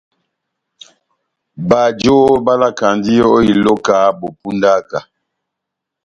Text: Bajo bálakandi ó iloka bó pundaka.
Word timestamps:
Bajo 1.69 2.17
bálakandi 2.45 3.13
ó 3.31 3.33
iloka 3.51 3.95
bó 4.19 4.27
pundaka. 4.41 4.99